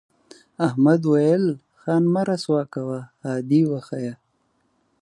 [0.67, 1.45] احمد وویل
[1.79, 4.13] خان مه رسوا کوه عادي وښیه.